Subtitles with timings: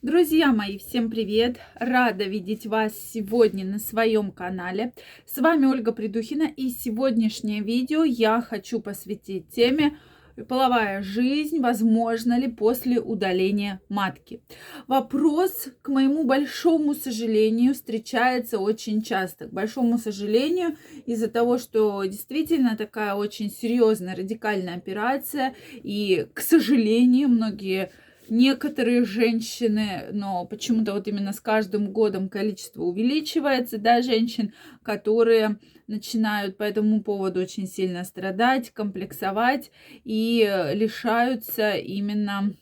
[0.00, 1.58] Друзья мои, всем привет!
[1.74, 4.92] Рада видеть вас сегодня на своем канале.
[5.26, 9.98] С вами Ольга Придухина и сегодняшнее видео я хочу посвятить теме
[10.46, 14.40] половая жизнь, возможно ли после удаления матки.
[14.86, 19.46] Вопрос, к моему большому сожалению, встречается очень часто.
[19.48, 20.76] К большому сожалению,
[21.06, 27.90] из-за того, что действительно такая очень серьезная радикальная операция, и, к сожалению, многие
[28.30, 36.56] некоторые женщины, но почему-то вот именно с каждым годом количество увеличивается, да, женщин, которые начинают
[36.56, 39.70] по этому поводу очень сильно страдать, комплексовать
[40.04, 40.40] и
[40.74, 42.52] лишаются именно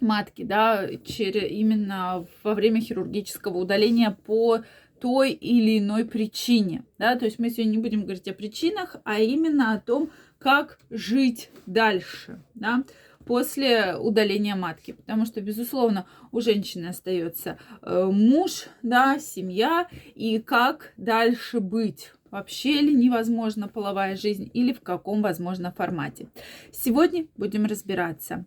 [0.00, 4.60] матки, да, через, именно во время хирургического удаления по
[5.00, 9.20] той или иной причине, да, то есть мы сегодня не будем говорить о причинах, а
[9.20, 12.84] именно о том, как жить дальше, да,
[13.28, 14.92] после удаления матки.
[14.92, 22.80] Потому что, безусловно, у женщины остается э, муж, да, семья, и как дальше быть вообще
[22.80, 26.28] ли невозможна половая жизнь или в каком возможно формате.
[26.72, 28.44] Сегодня будем разбираться.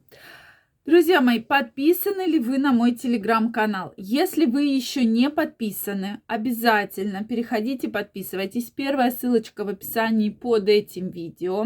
[0.85, 3.93] Друзья мои, подписаны ли вы на мой телеграм-канал?
[3.97, 8.71] Если вы еще не подписаны, обязательно переходите, подписывайтесь.
[8.71, 11.65] Первая ссылочка в описании под этим видео.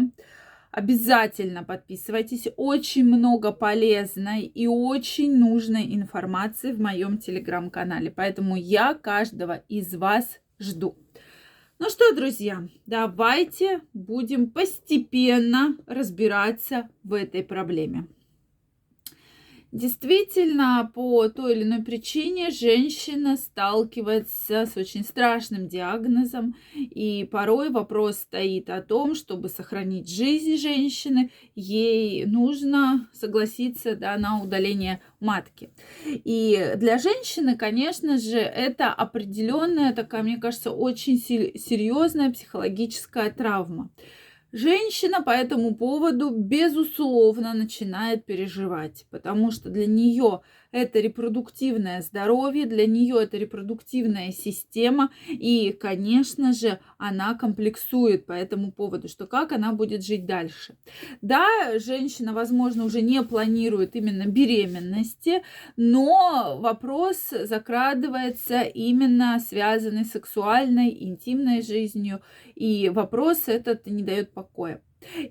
[0.76, 2.48] Обязательно подписывайтесь.
[2.58, 8.10] Очень много полезной и очень нужной информации в моем телеграм-канале.
[8.10, 10.98] Поэтому я каждого из вас жду.
[11.78, 18.06] Ну что, друзья, давайте будем постепенно разбираться в этой проблеме.
[19.76, 28.20] Действительно, по той или иной причине женщина сталкивается с очень страшным диагнозом, и порой вопрос
[28.20, 35.68] стоит о том, чтобы сохранить жизнь женщины, ей нужно согласиться да, на удаление матки.
[36.06, 43.90] И для женщины, конечно же, это определенная такая, мне кажется, очень серьезная психологическая травма.
[44.56, 50.40] Женщина по этому поводу, безусловно, начинает переживать, потому что для нее
[50.76, 58.72] это репродуктивное здоровье, для нее это репродуктивная система, и, конечно же, она комплексует по этому
[58.72, 60.76] поводу, что как она будет жить дальше.
[61.22, 65.42] Да, женщина, возможно, уже не планирует именно беременности,
[65.76, 72.20] но вопрос закрадывается именно связанный с сексуальной, интимной жизнью,
[72.54, 74.82] и вопрос этот не дает покоя.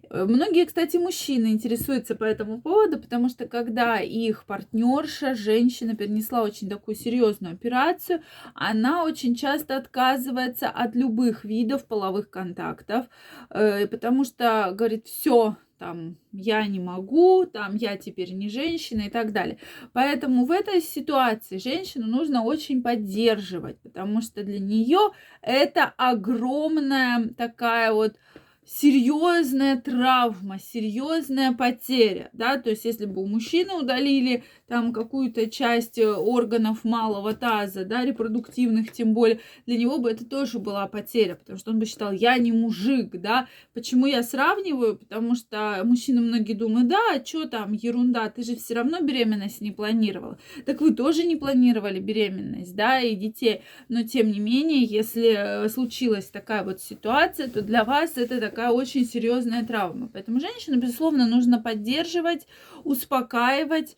[0.09, 6.69] Многие, кстати, мужчины интересуются по этому поводу, потому что когда их партнерша, женщина перенесла очень
[6.69, 8.21] такую серьезную операцию,
[8.53, 13.07] она очень часто отказывается от любых видов половых контактов,
[13.49, 19.09] э, потому что говорит, все, там, я не могу, там, я теперь не женщина и
[19.09, 19.57] так далее.
[19.93, 25.11] Поэтому в этой ситуации женщину нужно очень поддерживать, потому что для нее
[25.41, 28.15] это огромная такая вот
[28.65, 35.97] серьезная травма, серьезная потеря, да, то есть если бы у мужчины удалили там какую-то часть
[35.99, 41.35] э, органов малого таза, да, репродуктивных, тем более, для него бы это тоже была потеря,
[41.35, 46.21] потому что он бы считал, я не мужик, да, почему я сравниваю, потому что мужчины
[46.21, 50.81] многие думают, да, а что там, ерунда, ты же все равно беременность не планировала, так
[50.81, 56.29] вы тоже не планировали беременность, да, и детей, но тем не менее, если э, случилась
[56.29, 61.61] такая вот ситуация, то для вас это такая очень серьезная травма, поэтому женщину, безусловно, нужно
[61.61, 62.47] поддерживать,
[62.83, 63.95] успокаивать,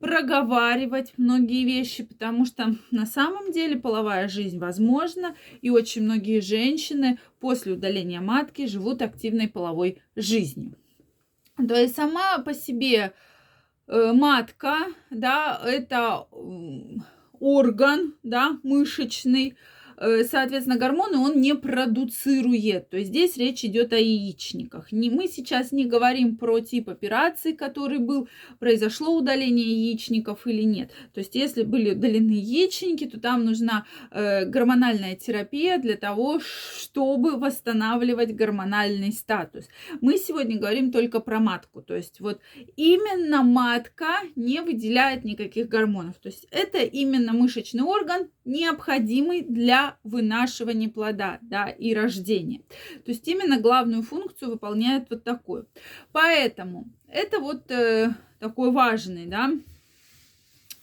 [0.00, 7.18] проговаривать многие вещи, потому что на самом деле половая жизнь возможна, и очень многие женщины
[7.38, 10.74] после удаления матки живут активной половой жизнью.
[11.56, 13.12] То есть сама по себе
[13.86, 14.78] э, матка,
[15.10, 16.26] да, это
[17.38, 19.56] орган, да, мышечный,
[20.00, 22.88] соответственно, гормоны он не продуцирует.
[22.88, 24.92] То есть здесь речь идет о яичниках.
[24.92, 28.28] Не, мы сейчас не говорим про тип операции, который был,
[28.58, 30.90] произошло удаление яичников или нет.
[31.12, 37.36] То есть если были удалены яичники, то там нужна э, гормональная терапия для того, чтобы
[37.36, 39.68] восстанавливать гормональный статус.
[40.00, 41.82] Мы сегодня говорим только про матку.
[41.82, 42.40] То есть вот
[42.76, 46.16] именно матка не выделяет никаких гормонов.
[46.16, 52.62] То есть это именно мышечный орган, необходимый для вынашивания плода, да, и рождения.
[53.04, 55.66] То есть именно главную функцию выполняет вот такую.
[56.12, 59.52] Поэтому это вот э, такой важный, да,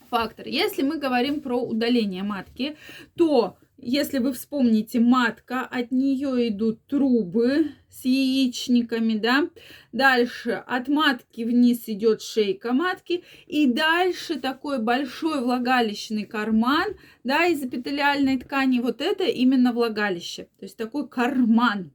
[0.10, 0.48] фактор.
[0.48, 2.78] Если мы говорим про удаление матки,
[3.16, 9.50] то если вы вспомните, матка, от нее идут трубы с яичниками, да.
[9.92, 13.24] Дальше от матки вниз идет шейка матки.
[13.46, 18.80] И дальше такой большой влагалищный карман, да, из эпителиальной ткани.
[18.80, 20.46] Вот это именно влагалище.
[20.60, 21.94] То есть такой карман.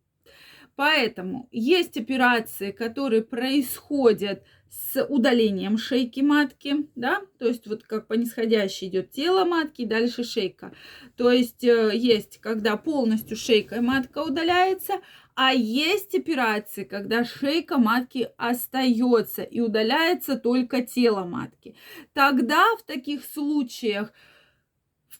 [0.77, 8.15] Поэтому есть операции, которые происходят с удалением шейки матки, да, то есть вот как по
[8.15, 10.73] нисходящей идет тело матки, дальше шейка.
[11.17, 14.95] То есть э, есть, когда полностью шейка матка удаляется,
[15.35, 21.75] а есть операции, когда шейка матки остается и удаляется только тело матки.
[22.15, 24.11] Тогда в таких случаях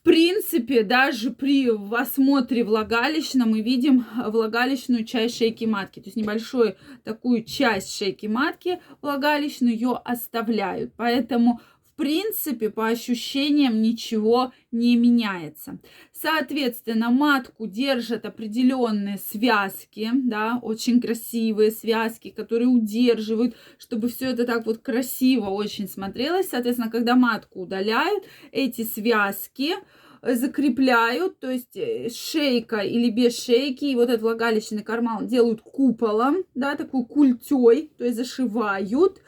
[0.03, 5.99] принципе, даже при осмотре влагалища мы видим влагалищную часть шейки матки.
[5.99, 10.93] То есть небольшую такую часть шейки матки влагалищную ее оставляют.
[10.97, 11.61] Поэтому
[11.93, 15.77] в принципе, по ощущениям ничего не меняется.
[16.11, 24.65] Соответственно, матку держат определенные связки, да, очень красивые связки, которые удерживают, чтобы все это так
[24.65, 26.49] вот красиво очень смотрелось.
[26.49, 29.75] Соответственно, когда матку удаляют, эти связки
[30.23, 36.45] закрепляют, то есть э, шейка или без шейки, и вот этот влагалищный карман делают куполом,
[36.55, 39.19] да, такой культей, то есть зашивают,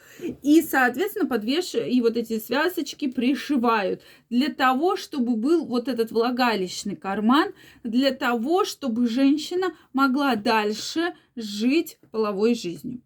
[0.42, 6.96] и, соответственно, подвешивают, и вот эти связочки пришивают для того, чтобы был вот этот влагалищный
[6.96, 7.50] карман,
[7.84, 13.02] для того, чтобы женщина могла дальше жить половой жизнью.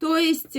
[0.00, 0.56] То есть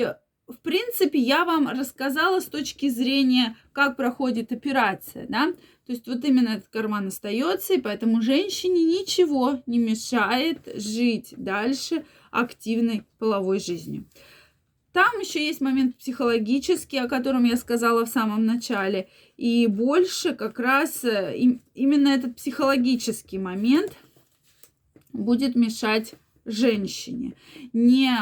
[0.48, 5.54] в принципе, я вам рассказала с точки зрения, как проходит операция, да.
[5.86, 12.06] То есть вот именно этот карман остается, и поэтому женщине ничего не мешает жить дальше
[12.32, 14.06] активной половой жизнью.
[14.94, 19.10] Там еще есть момент психологический, о котором я сказала в самом начале.
[19.38, 21.36] И больше как раз э,
[21.74, 23.94] именно этот психологический момент
[25.12, 26.14] будет мешать
[26.46, 27.34] женщине.
[27.74, 28.16] Не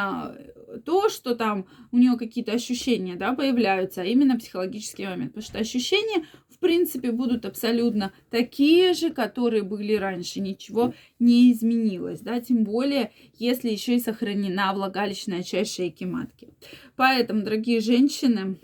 [0.79, 5.33] то, что там у нее какие-то ощущения да, появляются, а именно психологический момент.
[5.33, 10.39] Потому что ощущения, в принципе, будут абсолютно такие же, которые были раньше.
[10.39, 12.21] Ничего не изменилось.
[12.21, 12.39] Да?
[12.39, 16.49] Тем более, если еще и сохранена влагалищная часть шейки матки.
[16.95, 18.57] Поэтому, дорогие женщины,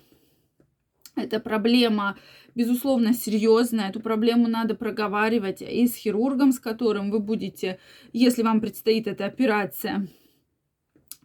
[1.16, 2.16] эта проблема,
[2.54, 3.90] безусловно, серьезная.
[3.90, 7.80] Эту проблему надо проговаривать и с хирургом, с которым вы будете,
[8.14, 10.08] если вам предстоит эта операция,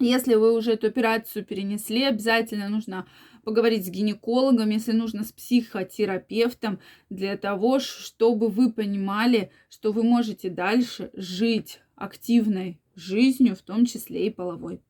[0.03, 3.07] если вы уже эту операцию перенесли, обязательно нужно
[3.45, 6.79] поговорить с гинекологом, если нужно с психотерапевтом,
[7.11, 14.27] для того, чтобы вы понимали, что вы можете дальше жить активной жизнью, в том числе
[14.27, 14.81] и половой.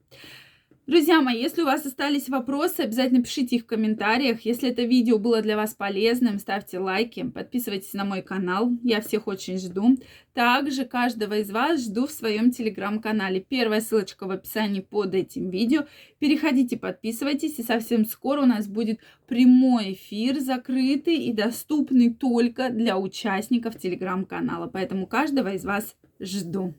[0.85, 4.41] Друзья мои, если у вас остались вопросы, обязательно пишите их в комментариях.
[4.41, 8.73] Если это видео было для вас полезным, ставьте лайки, подписывайтесь на мой канал.
[8.83, 9.97] Я всех очень жду.
[10.35, 13.41] Также каждого из вас жду в своем телеграм-канале.
[13.49, 15.87] Первая ссылочка в описании под этим видео.
[16.19, 18.99] Переходите, подписывайтесь, и совсем скоро у нас будет
[19.29, 24.67] прямой эфир, закрытый и доступный только для участников телеграм-канала.
[24.67, 26.75] Поэтому каждого из вас жду.